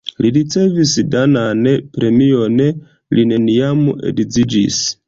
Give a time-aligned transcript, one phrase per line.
[0.25, 1.63] Li ricevis danan
[1.99, 2.59] premion,
[3.19, 4.87] li neniam edziĝis.